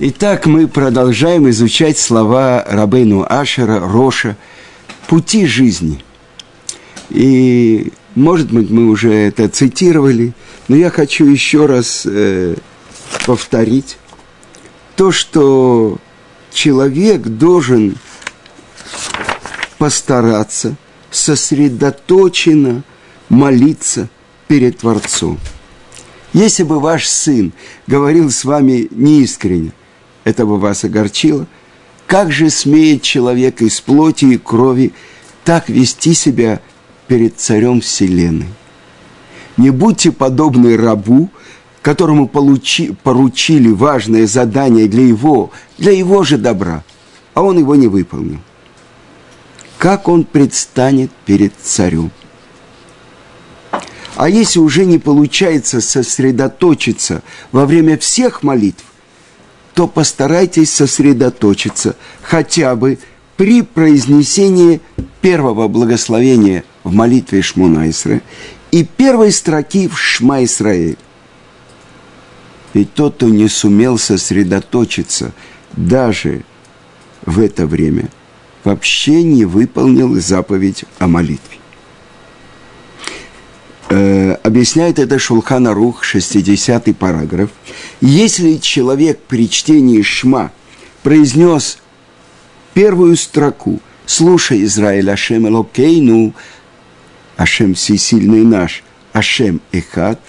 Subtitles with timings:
[0.00, 4.36] Итак, мы продолжаем изучать слова Рабейну Ашера, Роша,
[5.06, 6.04] пути жизни.
[7.10, 10.32] И, может быть, мы уже это цитировали,
[10.66, 12.56] но я хочу еще раз э,
[13.24, 13.98] повторить
[14.96, 15.98] то, что
[16.52, 17.94] человек должен
[19.78, 20.74] постараться
[21.12, 22.82] сосредоточенно
[23.28, 24.08] молиться
[24.48, 25.38] перед Творцом.
[26.32, 27.52] Если бы ваш сын
[27.86, 29.72] говорил с вами неискренне–
[30.24, 31.46] это бы вас огорчило.
[32.06, 34.92] Как же смеет человек из плоти и крови
[35.44, 36.60] так вести себя
[37.06, 38.48] перед царем Вселенной?
[39.56, 41.30] Не будьте подобны рабу,
[41.80, 46.82] которому получи, поручили важное задание для его, для его же добра,
[47.34, 48.40] а он его не выполнил.
[49.78, 52.10] Как он предстанет перед царем?
[54.16, 57.22] А если уже не получается сосредоточиться
[57.52, 58.84] во время всех молитв,
[59.74, 62.98] то постарайтесь сосредоточиться хотя бы
[63.36, 64.80] при произнесении
[65.20, 67.90] первого благословения в молитве Шмуна
[68.70, 70.96] и первой строки в Шма Исраэль.
[72.72, 75.32] Ведь тот, кто не сумел сосредоточиться
[75.72, 76.44] даже
[77.24, 78.08] в это время,
[78.64, 81.58] вообще не выполнил заповедь о молитве.
[83.90, 87.50] Э, объясняет это Шулхана Рух, 60-й параграф.
[88.00, 90.52] Если человек при чтении Шма
[91.02, 91.78] произнес
[92.72, 96.34] первую строку «Слушай, Израиль, Ашем Элокейну,
[97.36, 100.20] Ашем всесильный наш, Ашем Эхад,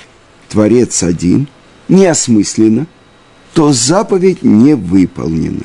[0.49, 1.47] Творец один»,
[1.87, 2.87] неосмысленно,
[3.53, 5.63] то заповедь не выполнена.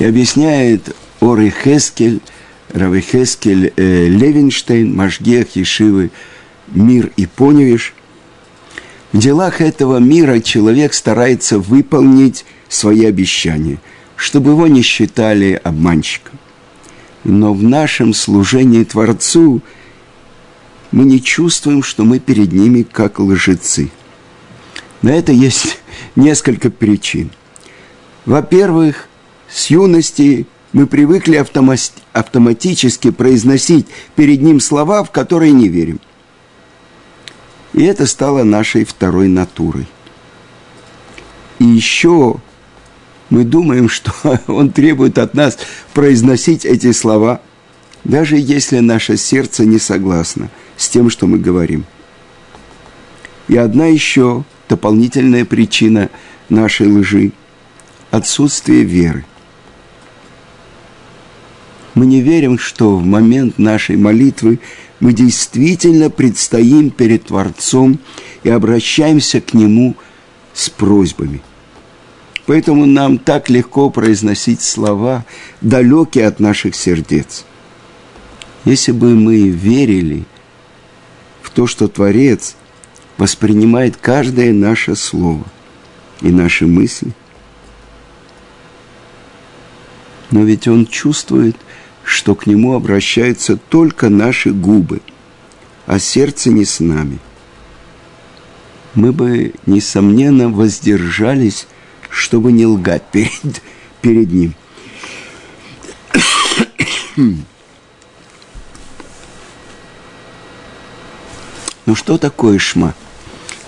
[0.00, 2.20] И объясняет Ори Хескель,
[2.74, 6.10] Равы Хескель э, Левинштейн, Машгех, Ешивы,
[6.68, 7.94] Мир и Поневиш.
[9.12, 13.78] В делах этого мира человек старается выполнить свои обещания,
[14.16, 16.38] чтобы его не считали обманщиком.
[17.22, 19.62] Но в нашем служении Творцу
[20.90, 23.90] мы не чувствуем, что мы перед ними как лжецы.
[25.00, 25.78] На это есть
[26.16, 27.30] несколько причин.
[28.26, 29.08] Во-первых,
[29.48, 31.36] с юности мы привыкли
[32.12, 33.86] автоматически произносить
[34.16, 36.00] перед ним слова, в которые не верим.
[37.72, 39.86] И это стало нашей второй натурой.
[41.60, 42.36] И еще
[43.30, 44.12] мы думаем, что
[44.48, 45.58] он требует от нас
[45.94, 47.40] произносить эти слова,
[48.02, 51.84] даже если наше сердце не согласно с тем, что мы говорим.
[53.46, 56.10] И одна еще дополнительная причина
[56.48, 57.30] нашей лжи–
[58.10, 59.24] отсутствие веры–
[61.94, 64.58] мы не верим, что в момент нашей молитвы
[65.00, 67.98] мы действительно предстоим перед Творцом
[68.42, 69.96] и обращаемся к Нему
[70.52, 71.40] с просьбами.
[72.46, 75.24] Поэтому нам так легко произносить слова,
[75.60, 77.44] далекие от наших сердец.
[78.64, 80.24] Если бы мы верили
[81.42, 82.56] в то, что Творец
[83.18, 85.44] воспринимает каждое наше слово
[86.20, 87.12] и наши мысли,
[90.30, 91.56] но ведь Он чувствует–
[92.04, 95.00] что к нему обращаются только наши губы,
[95.86, 97.18] а сердце не с нами.
[98.94, 101.66] Мы бы, несомненно, воздержались,
[102.10, 103.62] чтобы не лгать перед,
[104.02, 104.54] перед ним.
[111.86, 112.94] Ну что такое шма?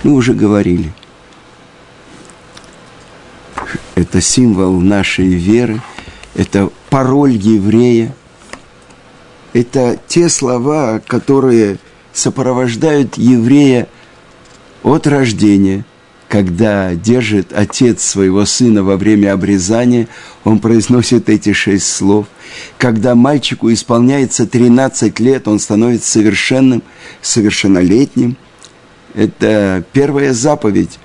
[0.02, 0.92] Мы уже говорили.
[3.94, 5.80] Это символ нашей веры,
[6.34, 8.14] это пароль еврея–
[9.56, 11.78] это те слова, которые
[12.12, 13.88] сопровождают еврея
[14.82, 15.86] от рождения,
[16.28, 20.08] когда держит отец своего сына во время обрезания,
[20.44, 22.26] он произносит эти шесть слов.
[22.76, 26.82] Когда мальчику исполняется 13 лет, он становится совершенным,
[27.22, 28.36] совершеннолетним.
[29.14, 30.98] Это первая заповедь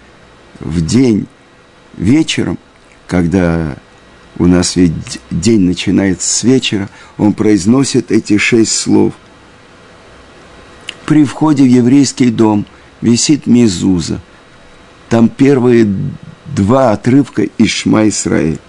[0.60, 1.26] в день
[1.96, 2.58] вечером,
[3.08, 3.78] когда
[4.38, 9.14] у нас ведь день начинается с вечера, он произносит эти шесть слов.
[11.06, 12.66] При входе в еврейский дом
[13.02, 14.22] висит мизуза.
[15.10, 15.94] Там первые
[16.56, 18.60] два отрывка из Шма Исраэль.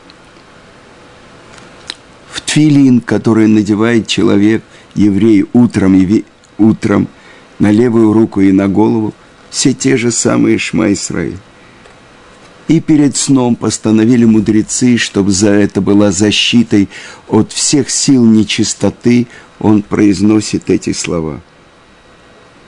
[2.30, 4.64] В тфилин, который надевает человек,
[4.94, 6.24] еврей, утром, и
[6.58, 7.08] утром
[7.58, 9.14] на левую руку и на голову,
[9.50, 11.38] все те же самые Шма Исраэль.
[12.72, 16.88] И перед сном постановили мудрецы, чтобы за это была защитой
[17.28, 19.26] от всех сил нечистоты,
[19.58, 21.42] он произносит эти слова.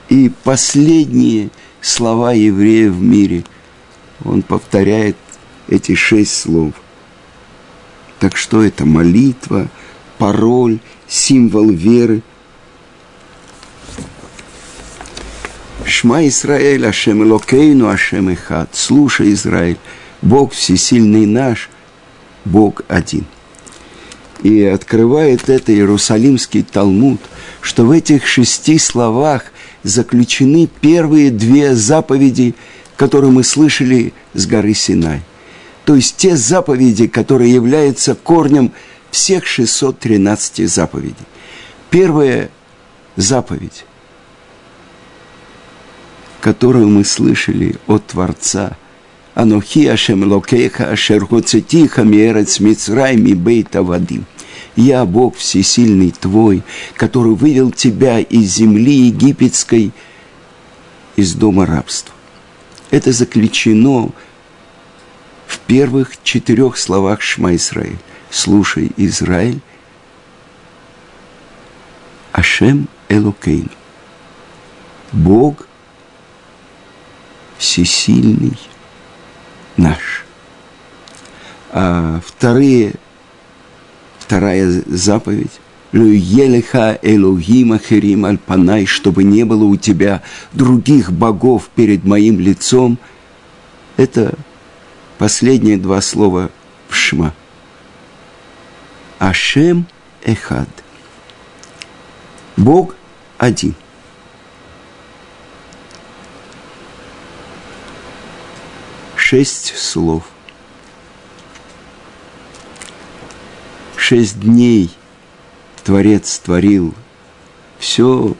[0.07, 1.49] И последние
[1.81, 3.45] слова еврея в мире,
[4.23, 5.17] он повторяет
[5.69, 6.73] эти шесть слов.
[8.19, 9.71] Так что это молитва,
[10.19, 12.21] пароль, символ веры.
[15.87, 18.69] Шма Исраэль, Ашем Элокейну, Ашем Ихад.
[18.73, 19.77] Слушай, Израиль,
[20.21, 21.69] Бог всесильный наш,
[22.43, 23.25] Бог один.
[24.41, 27.21] И открывает это Иерусалимский Талмуд,
[27.61, 29.45] что в этих шести словах
[29.83, 32.55] заключены первые две заповеди,
[32.97, 35.21] которые мы слышали с горы Синай.
[35.85, 38.71] То есть те заповеди, которые являются корнем
[39.11, 41.15] всех 613 заповедей.
[41.91, 42.49] Первая
[43.15, 43.85] заповедь,
[46.45, 48.77] которую мы слышали от Творца–
[49.33, 54.25] Анохи Ашем Локеха Ашер Хоцетиха Мерец Мицрай Бейта Вадим.
[54.75, 56.61] Я Бог Всесильный Твой,
[56.93, 59.91] который вывел тебя из земли египетской,
[61.15, 62.13] из дома рабства.
[62.91, 64.11] Это заключено
[65.47, 67.97] в первых четырех словах Шма Исраиль.
[68.29, 69.61] Слушай, Израиль,
[72.33, 73.71] Ашем Элокейн.
[75.11, 75.67] Бог
[77.57, 78.57] всесильный–
[79.77, 80.25] наш.
[81.71, 82.95] А вторые,
[84.19, 85.59] вторая заповедь
[85.91, 90.21] Елеха Элогима Херим Альпанай, чтобы не было у тебя
[90.51, 92.97] других богов перед моим лицом.
[93.95, 94.33] Это
[95.17, 96.49] последние два слова
[96.89, 97.33] в Шма.
[99.19, 99.87] Ашем
[100.23, 100.67] Эхад.
[102.57, 102.95] Бог
[103.37, 103.75] один.
[109.27, 110.21] Шесть слов.
[113.95, 114.91] Шесть дней
[115.83, 116.93] Творец творил
[117.79, 118.35] все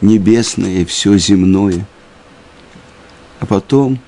[0.00, 1.84] небесное, все земное.
[3.40, 3.98] А потом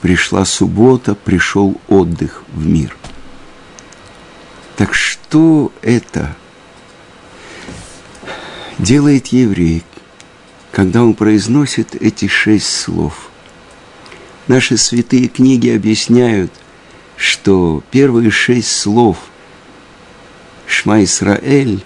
[0.00, 2.96] пришла суббота, пришел отдых в мир.
[4.76, 6.34] Так что это
[8.78, 9.84] делает еврей,
[10.72, 13.28] когда он произносит эти шесть слов–
[14.46, 16.52] Наши святые книги объясняют,
[17.16, 19.18] что первые шесть слов
[20.66, 21.82] Шма Исраэль,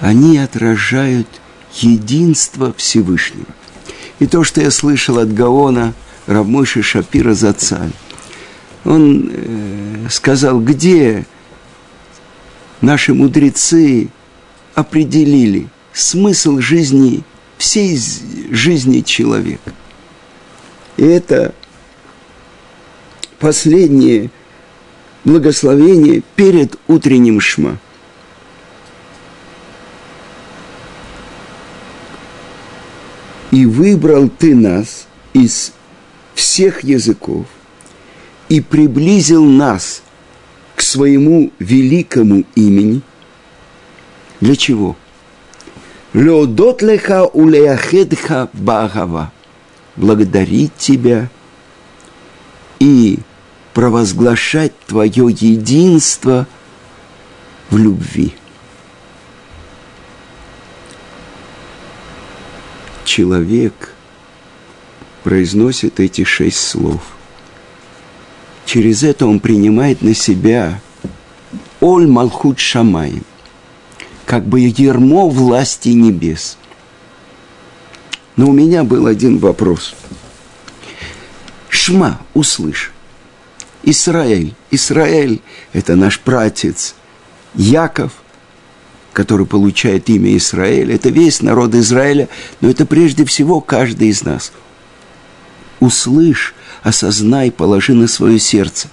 [0.00, 1.26] они отражают
[1.74, 3.46] единство Всевышнего.
[4.18, 5.94] И то, что я слышал от Гаона,
[6.26, 7.92] Равмойши Шапира Зацаль,
[8.84, 11.26] он э, сказал, где
[12.80, 14.08] наши мудрецы
[14.74, 17.22] определили смысл жизни,
[17.58, 17.98] всей
[18.50, 19.72] жизни человека.
[20.96, 21.54] И это
[23.38, 24.30] последнее
[25.24, 27.78] благословение перед утренним шма.
[33.50, 35.72] И выбрал ты нас из
[36.34, 37.46] всех языков
[38.48, 40.02] и приблизил нас
[40.76, 43.02] к своему великому имени.
[44.40, 44.96] Для чего?
[46.12, 49.32] Леодот леха улеахедха багава
[50.00, 51.28] благодарить Тебя
[52.80, 53.18] и
[53.74, 56.48] провозглашать Твое единство
[57.68, 58.34] в любви.
[63.04, 63.94] Человек
[65.22, 67.02] произносит эти шесть слов.
[68.64, 70.80] Через это он принимает на себя
[71.80, 73.22] Оль Малхут Шамай,
[74.24, 76.56] как бы ермо власти небес–
[78.40, 79.94] но у меня был один вопрос.
[81.68, 82.90] Шма, услышь.
[83.82, 84.54] Израиль.
[84.70, 85.42] Израиль–
[85.74, 86.94] это наш пратец
[87.54, 88.12] Яков,
[89.12, 90.90] который получает имя Израиль.
[90.90, 92.30] Это весь народ Израиля,
[92.62, 94.52] но это прежде всего каждый из нас.
[95.78, 98.88] Услышь, осознай, положи на свое сердце.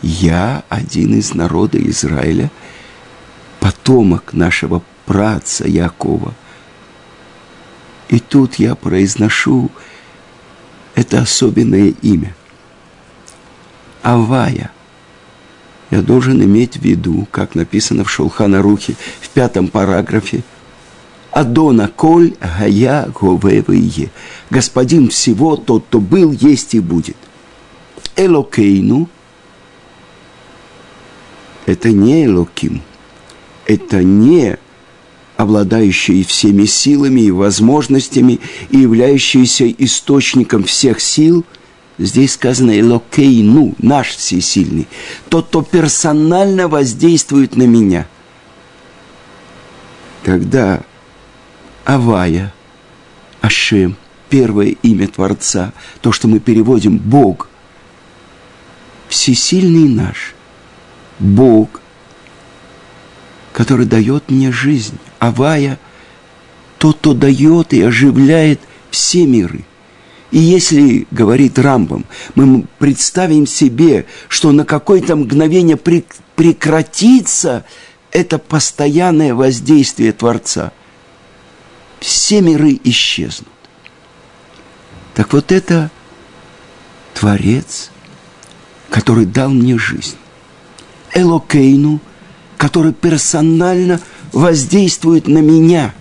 [0.00, 2.50] Я один из народа Израиля,
[3.60, 6.32] потомок нашего праца Якова–
[8.12, 9.70] и тут я произношу
[10.94, 12.36] это особенное имя.
[14.02, 14.70] Авая.
[15.90, 20.42] Я должен иметь в виду, как написано в Шулхана Рухе в пятом параграфе,
[21.30, 24.10] Адона Коль Гая Говевые.
[24.50, 27.16] Господин всего, тот, кто был, есть и будет.
[28.16, 29.08] Элокейну–
[31.64, 32.82] это не Элоким,
[33.64, 34.58] это не
[35.42, 41.44] обладающий всеми силами и возможностями и являющийся источником всех сил,
[41.98, 44.86] здесь сказано «Элокейну», наш всесильный,
[45.28, 48.06] тот, кто персонально воздействует на меня.
[50.24, 50.82] Тогда
[51.84, 52.54] Авая,
[53.40, 53.96] Ашем,
[54.30, 57.48] первое имя Творца, то, что мы переводим Бог,
[59.08, 60.34] всесильный наш,
[61.18, 61.80] Бог,
[63.52, 64.98] который дает мне жизнь.
[65.18, 65.78] Авая–
[66.78, 69.64] тот, кто дает и оживляет все миры.
[70.32, 77.64] И если, говорит Рамбам, мы представим себе, что на какое-то мгновение прекратится
[78.10, 80.72] это постоянное воздействие Творца,
[82.00, 83.48] все миры исчезнут.
[85.14, 85.90] Так вот это
[87.14, 87.90] Творец,
[88.90, 90.16] который дал мне жизнь.
[91.14, 92.00] Элокейну,
[92.62, 94.00] который персонально
[94.30, 95.92] воздействует на меня.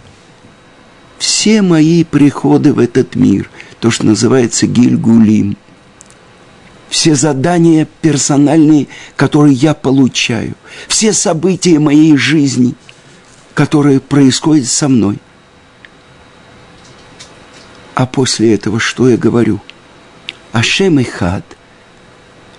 [1.17, 3.49] Все мои приходы в этот мир,
[3.79, 5.57] то, что называется Гильгулим,
[6.87, 10.53] все задания персональные, которые я получаю,
[10.87, 12.75] все события моей жизни,
[13.55, 15.17] которые происходят со мной.
[17.95, 19.61] А после этого что я говорю?
[20.51, 21.57] Ашем и Хад,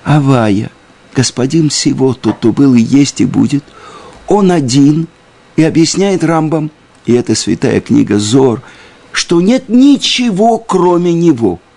[0.02, 0.72] Авая,
[1.14, 3.62] Господин всего, тот, кто был и есть и будет,
[4.28, 5.08] Он один,
[5.56, 6.70] и объясняет Рамбам,
[7.06, 8.62] и это святая книга Зор,
[9.12, 11.60] что нет ничего, кроме Него–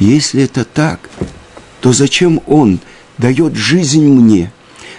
[0.00, 1.10] если это так,
[1.82, 2.80] то зачем Он
[3.18, 4.50] дает жизнь мне?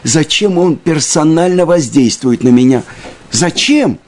[0.04, 2.84] Зачем Он персонально воздействует на меня?
[3.32, 4.00] Зачем?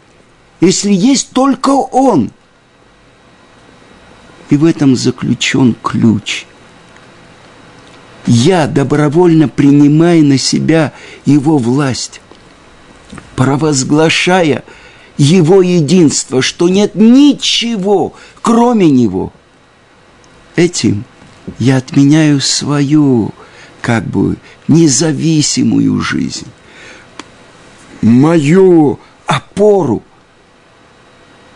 [0.62, 2.32] Если есть только Он.
[4.50, 6.46] И в этом заключен ключ.
[8.25, 10.94] Я добровольно принимаю на себя
[11.25, 12.22] Его власть,
[13.36, 14.63] провозглашая
[15.18, 19.34] Его единство, что нет ничего, кроме Него–
[20.56, 21.03] Этим
[21.60, 23.32] я отменяю свою,
[23.82, 24.38] как бы,
[24.68, 26.48] независимую жизнь,
[28.01, 30.03] мою опору.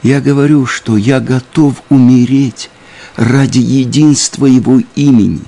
[0.01, 2.69] Я говорю, что я готов умереть
[3.15, 5.41] ради единства Его имени.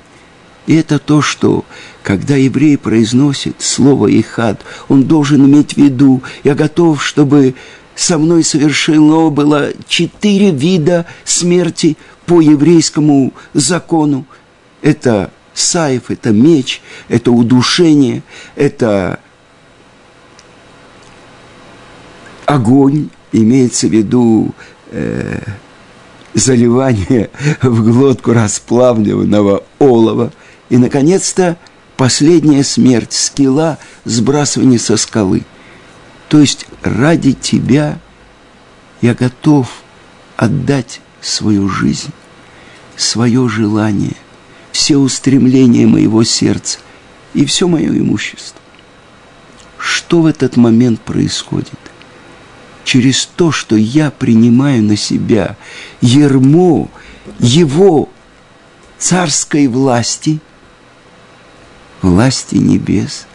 [0.69, 1.65] И это то, что,
[2.03, 7.55] когда еврей произносит слово «ихад», он должен иметь в виду, я готов, чтобы
[7.95, 11.97] со мной совершено было четыре вида смерти
[12.27, 14.27] по еврейскому закону.
[14.83, 18.21] Это сайф, это меч, это удушение,
[18.55, 19.19] это
[22.45, 24.53] огонь, имеется в виду
[24.91, 25.39] э,
[26.35, 27.31] заливание
[27.63, 30.31] в глотку расплавленного олова.
[30.69, 31.57] И, наконец-то,
[31.97, 35.43] последняя смерть, скилла, сбрасывание со скалы.
[36.27, 37.99] То есть ради тебя
[39.01, 39.67] я готов
[40.37, 42.13] отдать свою жизнь
[42.99, 44.15] свое желание,
[44.71, 46.79] все устремления моего сердца
[47.33, 48.59] и все мое имущество.
[49.77, 51.79] Что в этот момент происходит?
[52.83, 55.55] Через то, что я принимаю на себя
[56.01, 56.89] ермо
[57.39, 58.09] его
[58.97, 60.39] царской власти,
[62.01, 63.27] власти небес,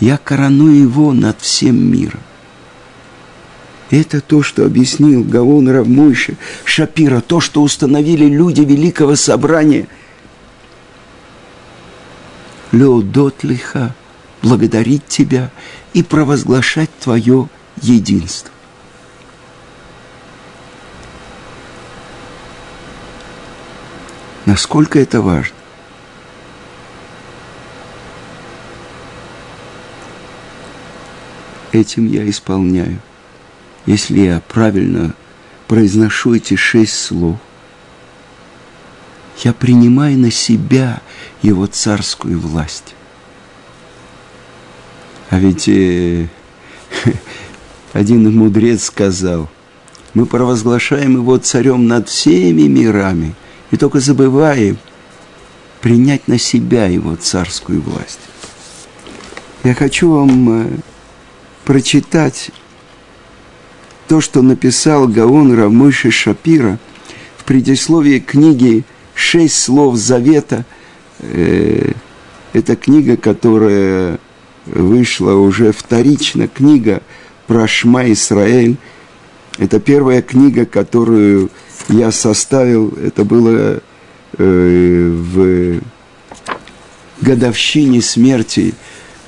[0.00, 2.20] я короную его над всем миром.
[3.90, 9.86] Это то, что объяснил Гаон Равмойша Шапира, то, что установили люди Великого Собрания.
[12.72, 13.94] Леодот лиха,
[14.40, 15.50] благодарить Тебя
[15.92, 17.48] и провозглашать Твое
[17.82, 18.50] единство.
[24.46, 25.61] Насколько это важно?
[31.72, 32.98] Этим я исполняю–
[33.86, 35.14] если я правильно
[35.66, 37.36] произношу эти шесть слов,
[39.42, 41.00] я принимаю на себя
[41.42, 42.94] его царскую власть.
[45.30, 46.28] А ведь э,
[47.92, 49.48] один мудрец сказал,
[50.14, 53.34] мы провозглашаем его царем над всеми мирами,
[53.72, 54.76] и только забываем
[55.80, 58.20] принять на себя его царскую власть.
[59.64, 60.76] Я хочу вам э,
[61.64, 62.50] прочитать
[64.08, 66.78] то, что написал Гаон Рамыши Шапира
[67.36, 70.64] в предисловии книги «Шесть слов завета».
[71.20, 71.92] Э,
[72.52, 74.18] это книга, которая
[74.66, 77.02] вышла уже вторично, книга
[77.46, 78.76] про Шма Исраэль.
[79.58, 81.50] Это первая книга, которую
[81.88, 82.88] я составил.
[83.02, 83.80] Это было
[84.38, 85.80] э, в
[87.20, 88.74] годовщине смерти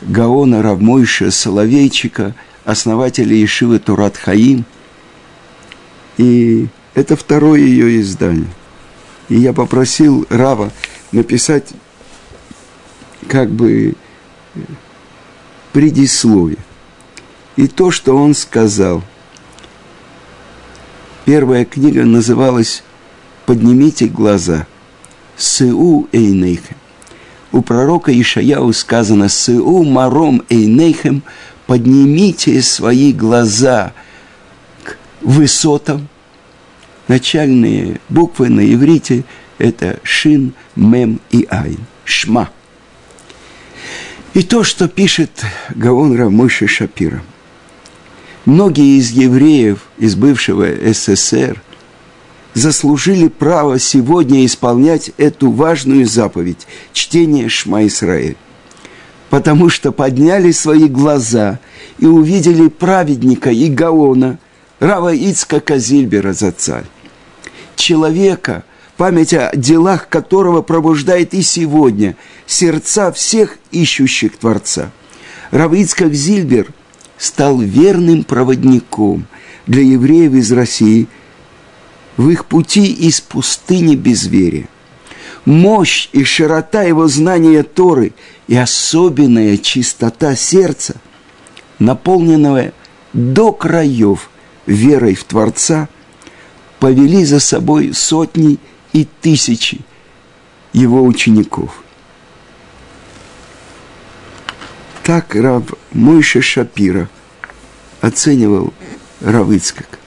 [0.04, 2.34] Гаона Равмойша Соловейчика,
[2.64, 4.64] основателя Ешивы Турат Хаим–
[6.16, 8.49] и это второе ее издание.
[9.28, 10.70] И я попросил Рава
[11.12, 11.70] написать
[13.28, 13.94] как бы
[15.73, 16.58] предисловие.
[17.56, 19.02] И то, что он сказал,
[21.25, 22.82] Первая книга называлась
[23.46, 24.66] «Поднимите глаза».
[25.38, 26.76] Сыу Эйнейхем.
[27.54, 31.23] У пророка Ишаяу сказано «Сыу маром Эйнейхем»
[31.68, 33.92] поднимите свои глаза
[34.82, 36.08] к высотам.
[37.06, 39.23] Начальные буквы на иврите–
[39.58, 41.78] это шин, мем и айн.
[42.04, 42.50] Шма.
[44.32, 45.44] И то, что пишет
[45.76, 47.23] Гаон Рамыши Шапира.
[48.46, 51.62] Многие из евреев из бывшего СССР
[52.54, 58.37] заслужили право сегодня исполнять эту важную заповедь– чтение Шма Исраэль
[59.34, 61.58] потому что подняли свои глаза
[61.99, 64.38] и увидели праведника и Гаона,
[64.78, 66.84] Рава Ицкака Зильбера за царь.
[67.75, 68.62] Человека,
[68.96, 72.14] память о делах которого пробуждает и сегодня
[72.46, 74.92] сердца всех ищущих Творца.
[75.50, 76.68] Рав Зильбер
[77.18, 79.26] стал верным проводником
[79.66, 81.08] для евреев из России
[82.16, 84.68] в их пути из пустыни безверия
[85.44, 88.12] мощь и широта его знания Торы
[88.47, 90.97] и особенная чистота сердца,
[91.78, 92.73] наполненного
[93.12, 94.30] до краев
[94.66, 95.88] верой в Творца,
[96.78, 98.59] повели за собой сотни
[98.92, 99.80] и тысячи
[100.73, 101.83] его учеников.
[105.02, 107.09] Так раб Мойша Шапира
[108.00, 108.73] оценивал
[109.21, 109.99] Равыцкак.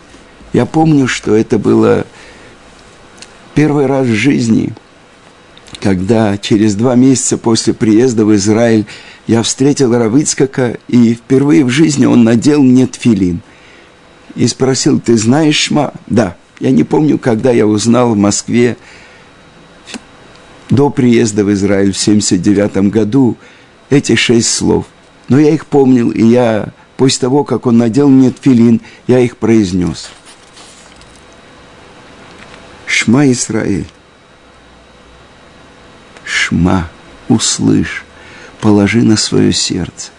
[0.54, 2.06] Я помню, что это было
[3.54, 4.74] первый раз в жизни–
[5.80, 8.86] когда через два месяца после приезда в Израиль
[9.28, 13.42] я встретил Равыцкака, и впервые в жизни он надел мне тфилин.
[14.36, 15.94] И спросил, ты знаешь Шма?
[16.08, 16.36] Да.
[16.60, 18.78] Я не помню, когда я узнал в Москве
[20.70, 23.38] до приезда в Израиль в 79 году
[23.90, 24.86] эти шесть слов.
[25.28, 29.38] Но я их помнил, и я, после того, как он надел мне тфилин, я их
[29.38, 30.10] произнес.
[33.08, 33.88] Шма Исраиль.
[36.26, 36.90] Шма,
[37.30, 38.04] услышь,
[38.60, 40.12] положи на свое сердце.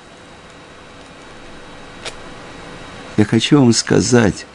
[3.18, 4.46] Я хочу вам сказать,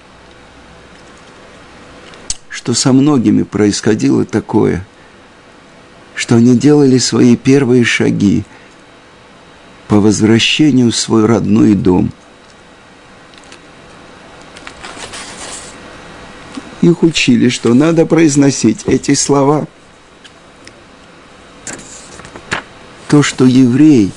[2.50, 4.84] что со многими происходило такое,
[6.16, 8.46] что они делали свои первые шаги
[9.88, 12.12] по возвращению в свой родной дом.
[16.84, 19.68] Их учили, что надо произносить эти слова–
[23.14, 24.12] то, что еврей,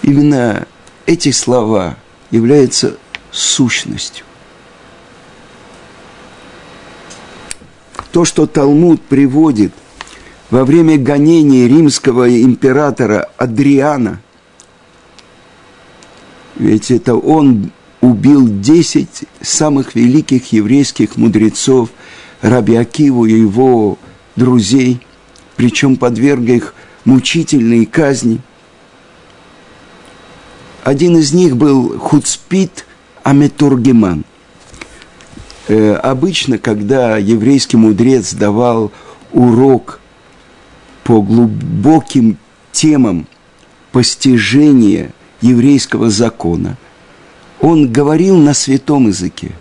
[0.00, 0.66] именно
[1.04, 1.98] эти слова
[2.30, 2.96] являются
[3.30, 4.24] сущностью.
[8.10, 9.72] То, что Талмуд приводит
[10.50, 14.20] во время гонения римского императора Адриана,
[16.56, 17.70] ведь это он
[18.02, 21.88] убил десять самых великих еврейских мудрецов,
[22.42, 23.98] Раби Акиву и его
[24.36, 25.00] друзей–
[25.62, 28.40] причем подверга их мучительной казни.
[30.82, 32.84] Один из них был Хуцпит
[33.22, 34.24] Аметургеман.
[35.68, 38.90] Э, обычно, когда еврейский мудрец давал
[39.32, 40.00] урок
[41.04, 42.36] по глубоким
[42.72, 43.28] темам
[43.92, 46.76] постижения еврейского закона,
[47.62, 49.52] он говорил на святом языке,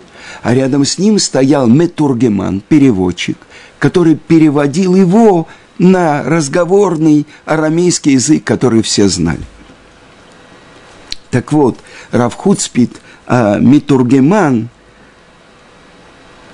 [0.42, 3.38] а рядом с ним стоял метургеман, переводчик,
[3.80, 9.44] который переводил его на разговорный арамейский язык, который все знали.
[11.30, 11.78] Так вот,
[12.12, 14.70] Равхуцпит а, Митургеман,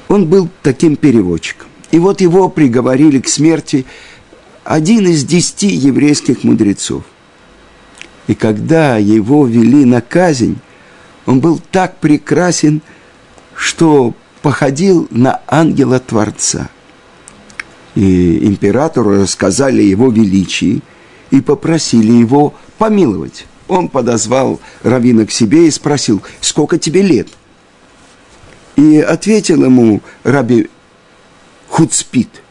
[0.10, 1.68] он был таким переводчиком.
[1.92, 3.86] И вот его приговорили к смерти
[4.66, 7.04] один из десяти еврейских мудрецов.
[8.28, 10.58] И когда его вели на казнь,
[11.28, 12.82] он был так прекрасен,
[13.56, 16.70] что походил на ангела Творца–
[17.98, 20.84] и императору рассказали его величии
[21.32, 23.48] и попросили его помиловать.
[23.68, 27.28] Он подозвал Равина к себе и спросил, сколько тебе лет?
[28.76, 30.70] И ответил ему Раби
[31.70, 32.44] Хуцпит,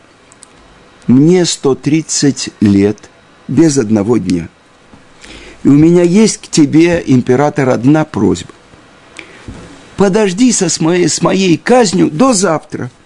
[1.06, 2.98] мне 130 лет
[3.46, 4.48] без одного дня.
[5.62, 8.50] И у меня есть к тебе, император, одна просьба.
[9.96, 12.90] Подожди со с моей, с моей казнью до завтра–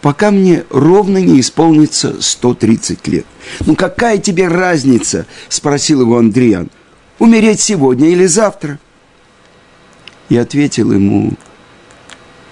[0.00, 3.26] пока мне ровно не исполнится 130 лет.
[3.60, 6.70] «Ну какая тебе разница?»– спросил его Андриан.
[7.18, 8.78] «Умереть сегодня или завтра?»
[10.28, 11.32] И ответил ему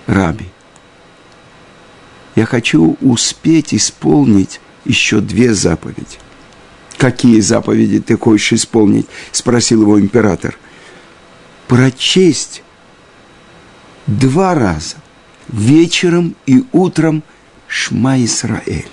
[0.07, 0.47] Раби.
[2.35, 6.19] «Я хочу успеть исполнить еще две заповеди».
[6.97, 10.59] «Какие заповеди ты хочешь исполнить?»– спросил его император.
[11.69, 12.63] «Прочесть
[14.07, 14.97] два раза,
[15.49, 17.23] вечером и утром
[17.67, 18.89] Шма Исраэль.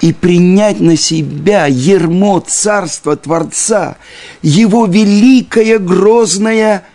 [0.00, 3.96] И принять на себя ермо царства Творца,
[4.42, 6.86] его великое, грозное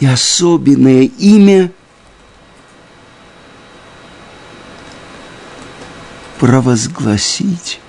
[0.00, 1.70] и особенное имя
[6.38, 7.80] провозгласить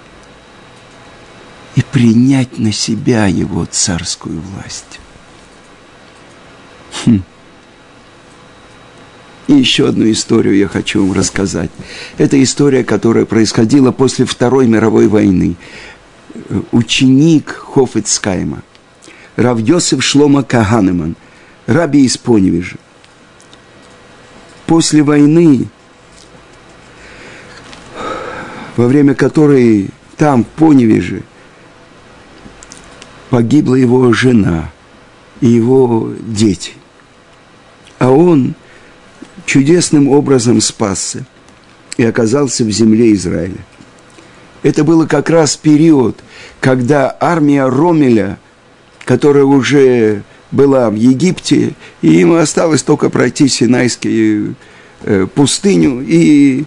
[1.75, 4.99] и принять на себя его царскую власть.
[7.05, 7.21] Хм.
[9.47, 11.71] И еще одну историю я хочу вам рассказать.
[12.17, 15.55] Это история, которая происходила после Второй мировой войны.
[16.71, 18.61] Ученик Хофицкайма,
[19.37, 21.15] Рав Йосиф Шлома Каганеман,
[21.65, 22.77] раби из Поневежа.
[24.65, 25.67] После войны,
[28.75, 31.23] во время которой там, в Поневеже,
[33.29, 34.71] погибла его жена
[35.39, 36.73] и его дети.
[37.99, 38.55] А он–
[39.47, 41.25] чудесным образом спасся
[41.95, 43.57] и оказался в земле Израиля.
[44.61, 46.17] Это было как раз период,
[46.59, 48.37] когда армия Ромеля,
[49.05, 54.55] которая уже была в Египте, и ему осталось только пройти Синайскую
[55.03, 56.65] э, пустыню и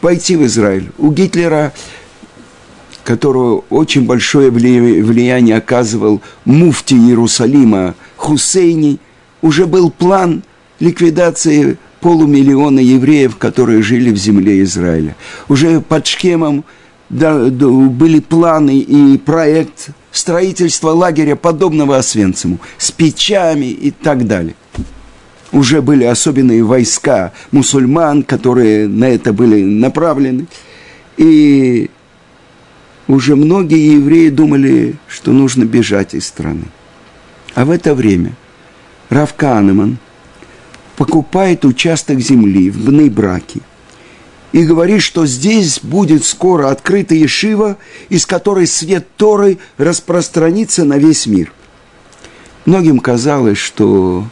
[0.00, 0.90] пойти в Израиль.
[0.98, 1.72] У Гитлера,
[3.04, 8.98] которого очень большое влияние оказывал муфти Иерусалима Хусейни,
[9.42, 10.42] уже был план
[10.80, 15.16] ликвидации полумиллиона евреев, которые жили в земле Израиля.
[15.48, 16.64] Уже под Шкемом
[17.08, 24.54] да, да, были планы и проект строительства лагеря, подобного Освенциму, с печами и так далее.
[25.50, 30.46] Уже были особенные войска мусульман, которые на это были направлены.
[31.16, 31.90] И
[33.06, 36.64] уже многие евреи думали, что нужно бежать из страны.
[37.54, 38.34] А в это время
[39.08, 39.98] Рав Канеман–
[40.96, 43.60] покупает участок земли в Бнейбраке
[44.52, 47.76] и говорит, что здесь будет скоро открыта Ешива,
[48.08, 51.52] из которой свет Торы распространится на весь мир.
[52.64, 54.24] Многим казалось, что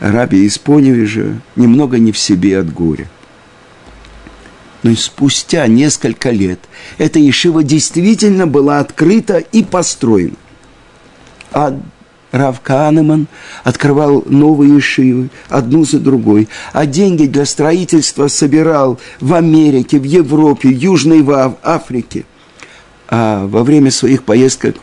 [0.00, 3.08] Раби из Поневежа немного не в себе от горя.
[4.82, 6.60] Но спустя несколько лет
[6.98, 10.36] эта Ешива действительно была открыта и построена.
[11.52, 11.78] А
[12.34, 13.28] Рав Канеман
[13.62, 20.68] открывал новые шивы, одну за другой, а деньги для строительства собирал в Америке, в Европе,
[20.68, 22.24] Южной в Африке.
[23.08, 24.74] А во время своих поездок,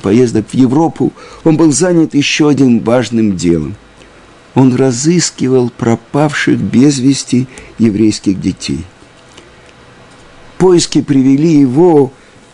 [0.00, 1.12] поездок в Европу
[1.42, 3.74] он был занят еще одним важным делом.
[4.54, 8.84] Он разыскивал пропавших без вести еврейских детей.
[10.56, 12.12] Поиски привели его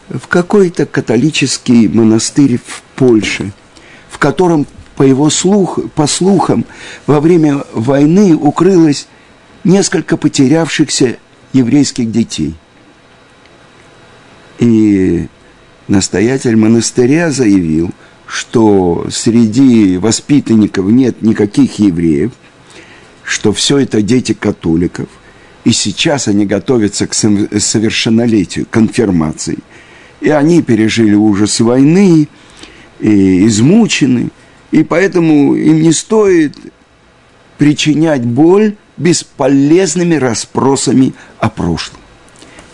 [0.08, 3.52] в какой-то католический монастырь в Польше–
[4.18, 6.64] в котором, по его слух, по слухам,
[7.06, 9.06] во время войны укрылось
[9.62, 11.18] несколько потерявшихся
[11.52, 12.56] еврейских детей.
[14.58, 15.28] И
[15.86, 17.92] настоятель монастыря заявил,
[18.26, 22.32] что среди воспитанников нет никаких евреев,
[23.22, 25.08] что все это дети католиков,
[25.62, 29.58] и сейчас они готовятся к совершеннолетию, конфирмации.
[30.20, 32.26] И они пережили ужас войны,
[33.00, 34.30] и измучены,
[34.70, 36.56] и поэтому им не стоит
[37.56, 42.00] причинять боль бесполезными расспросами о прошлом.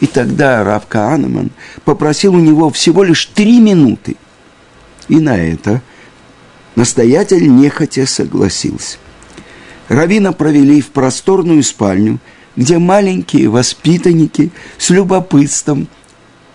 [0.01, 1.51] И тогда Рав Каанеман
[1.85, 4.17] попросил у него всего лишь три минуты.
[5.09, 5.83] И на это
[6.77, 8.99] настоятель нехотя согласился.
[9.89, 12.19] Равина провели в просторную спальню,
[12.57, 15.89] где маленькие воспитанники с любопытством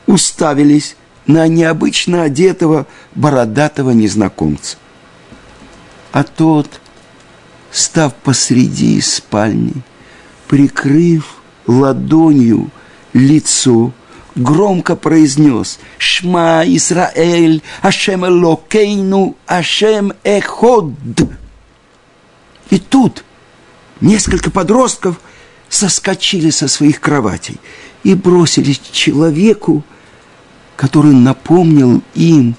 [0.07, 0.95] уставились
[1.29, 4.77] на необычно одетого бородатого незнакомца.
[6.11, 6.81] А тот,
[7.71, 9.83] став посреди спальни,
[10.47, 11.35] прикрыв
[11.67, 12.71] ладонью
[13.13, 13.93] лицо,
[14.33, 20.95] громко произнес «Шма Исраэль, Ашем Элокейну, Ашем Эход».
[22.71, 23.23] И тут
[24.01, 25.19] несколько подростков
[25.69, 27.59] соскочили со своих кроватей
[28.03, 29.83] и бросились человеку,
[30.79, 32.55] который напомнил им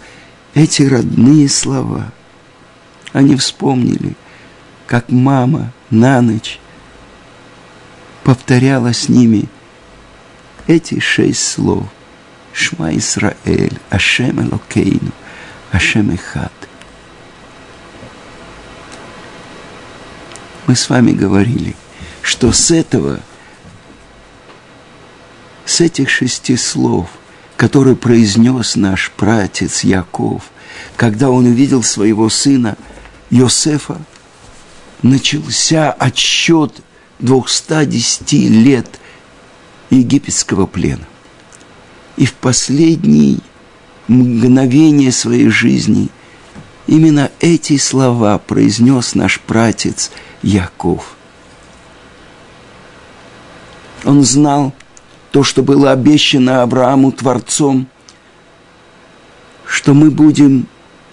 [0.53, 2.13] эти родные слова.
[3.15, 4.15] Они вспомнили,
[4.87, 6.61] как мама на ночь
[8.23, 9.49] повторяла с ними
[10.67, 11.87] эти шесть слов.
[12.53, 15.13] Шма Исраэль, Ашем Элокейну,
[15.73, 16.53] Ашем Эхад.
[20.67, 21.75] Мы с вами говорили,
[22.21, 23.21] что с этого,
[25.65, 27.09] с этих шести слов–
[27.61, 30.45] который произнес наш пратец Яков,
[30.97, 32.79] когда он увидел своего сына
[33.29, 34.01] Йосефа
[35.03, 36.73] начался отсчет
[37.19, 38.99] 210 лет
[39.91, 41.07] египетского плена.
[42.17, 43.41] И в последние
[44.09, 46.09] мгновения своей жизни
[46.87, 51.15] именно эти слова произнес наш пратец Яков.
[54.07, 54.73] Он знал
[55.31, 57.87] то, что было обещано Аврааму Творцом,
[59.67, 60.67] что мы будем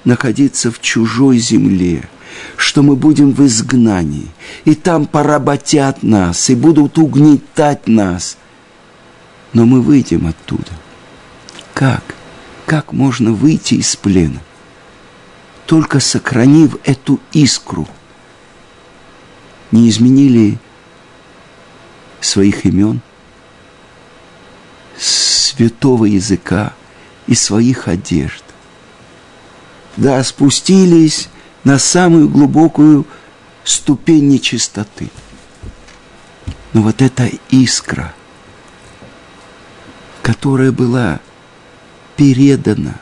[0.03, 2.09] находиться в чужой земле,
[2.55, 4.27] что мы будем в изгнании,
[4.65, 8.37] и там поработят нас, и будут угнетать нас.
[9.53, 10.71] Но мы выйдем оттуда.
[11.73, 12.03] Как?
[12.65, 14.41] Как можно выйти из плена?
[15.67, 17.87] Только сохранив эту искру.
[19.71, 20.57] Не изменили
[22.19, 23.01] своих имен,
[24.99, 26.73] святого языка
[27.27, 28.43] и своих одежд
[29.97, 31.27] да, спустились
[31.63, 33.05] на самую глубокую
[33.63, 35.09] ступень нечистоты.
[36.73, 38.13] Но вот эта искра,
[40.21, 41.19] которая была
[42.15, 42.95] передана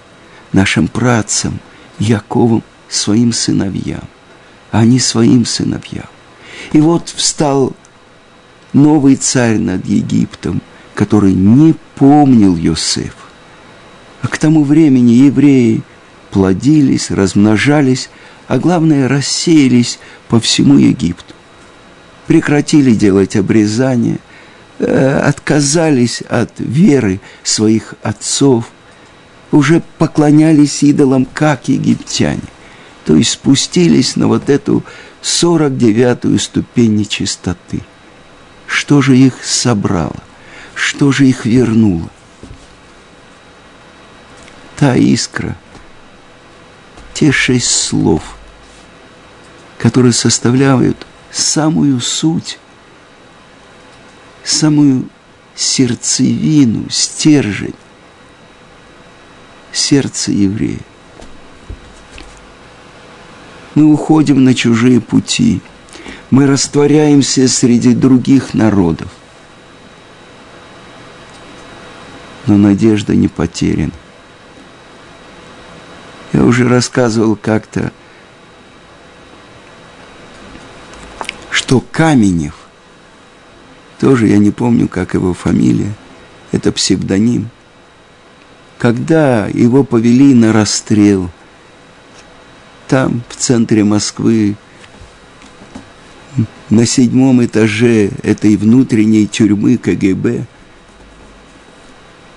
[0.54, 1.60] нашим працам
[2.00, 4.04] Яковом своим сыновьям,
[4.72, 6.10] а не своим сыновьям.
[6.72, 7.74] И вот встал
[8.74, 10.62] новый царь над Египтом,
[10.96, 13.16] который не помнил Йосеф.
[14.24, 15.84] А к тому времени евреи–
[16.36, 18.10] плодились, размножались,
[18.50, 21.34] а главное, рассеялись по всему Египту.
[22.28, 24.20] Прекратили делать обрезание,
[24.80, 28.66] э, отказались от веры своих отцов,
[29.54, 32.42] уже поклонялись идолам, как египтяне.
[33.06, 34.84] То есть спустились на вот эту
[35.24, 37.80] 49-ю ступень нечистоты.
[38.68, 40.25] Что же их собрало?
[40.76, 42.10] Что же их вернуло?
[44.76, 45.58] Та искра–
[47.16, 48.36] те шесть слов,
[49.78, 52.60] которые составляют самую суть,
[54.44, 55.08] самую
[55.56, 57.74] сердцевину, стержень
[59.72, 60.80] сердца еврея.
[63.76, 65.62] Мы уходим на чужие пути,
[66.32, 69.10] мы растворяемся среди других народов.
[72.48, 73.92] Но надежда не потеряна.
[76.34, 77.92] Я уже рассказывал как-то,
[81.50, 82.56] что Каменев,
[84.00, 85.94] тоже я не помню, как его фамилия,
[86.52, 87.50] это псевдоним,
[88.78, 91.30] когда его повели на расстрел,
[92.88, 94.56] там, в центре Москвы,
[96.70, 100.46] на седьмом этаже этой внутренней тюрьмы КГБ–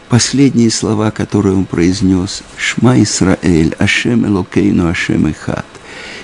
[0.08, 5.66] последние слова, которые он произнес, «Шма Исраэль, Ашем Элокейну, Ашем Ихат».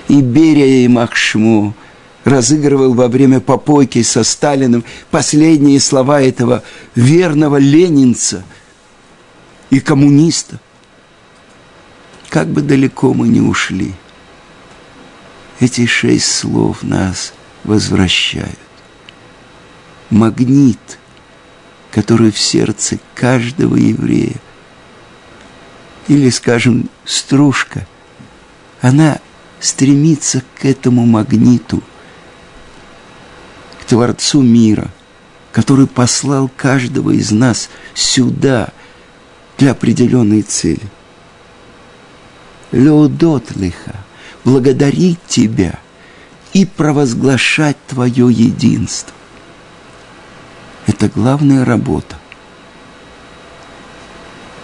[0.07, 1.73] И Берия и Махшму
[2.23, 6.63] разыгрывал во время попойки со Сталиным последние слова этого
[6.95, 8.43] верного ленинца
[9.69, 10.59] и коммуниста.
[12.29, 13.93] Как бы далеко мы не ушли,
[15.59, 18.59] эти шесть слов нас возвращают.
[20.09, 20.79] Магнит–
[21.95, 24.35] который в сердце каждого еврея.
[26.09, 27.87] Или, скажем, стружка,
[28.81, 29.19] она
[29.61, 31.81] стремится к этому магниту,
[33.79, 34.89] к Творцу мира,
[35.53, 38.73] который послал каждого из нас сюда
[39.57, 40.89] для определенной цели.
[42.73, 43.95] Леодот лиха,
[44.43, 45.79] благодарить Тебя
[46.51, 49.13] и провозглашать Твое единство.
[50.87, 52.15] Это главная работа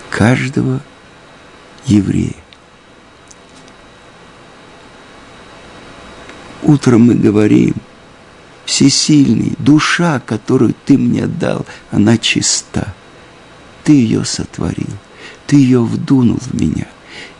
[0.09, 0.81] каждого
[1.85, 2.35] еврея.
[6.61, 7.73] Утром мы говорим,
[8.65, 12.93] всесильный, душа, которую ты мне дал, она чиста.
[13.83, 14.93] Ты ее сотворил,
[15.47, 16.87] ты ее вдунул в меня,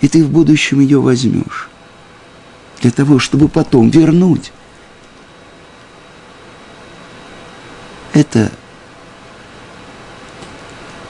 [0.01, 1.69] и ты в будущем ее возьмешь
[2.81, 4.51] для того, чтобы потом вернуть.
[8.13, 8.51] Это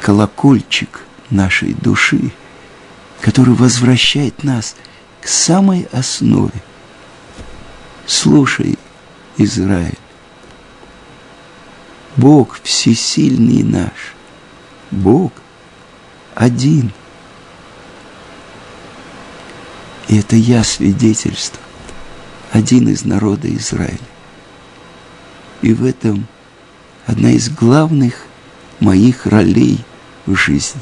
[0.02, 2.32] колокольчик нашей души,
[3.22, 4.76] который возвращает нас
[5.22, 6.62] к самой основе.
[8.08, 8.78] Слушай,
[9.38, 9.98] Израиль,
[12.18, 14.16] Бог всесильный наш,
[14.90, 15.32] Бог
[16.36, 16.92] один.
[20.08, 21.62] И это я свидетельство,
[22.52, 24.00] один из народа Израиля.
[25.62, 26.28] И в этом
[27.06, 28.26] одна из главных
[28.80, 29.86] моих ролей–
[30.26, 30.82] в жизни.